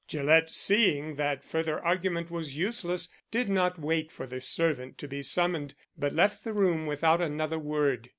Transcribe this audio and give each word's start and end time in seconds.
Gillett, 0.07 0.49
seeing 0.49 1.13
that 1.17 1.43
further 1.45 1.79
argument 1.85 2.31
was 2.31 2.57
useless, 2.57 3.07
did 3.29 3.47
not 3.49 3.77
wait 3.79 4.11
for 4.11 4.25
the 4.25 4.41
servant 4.41 4.97
to 4.97 5.07
be 5.07 5.21
summoned, 5.21 5.75
but 5.95 6.11
left 6.11 6.43
the 6.43 6.53
room 6.53 6.87
without 6.87 7.21
another 7.21 7.59
word. 7.59 8.09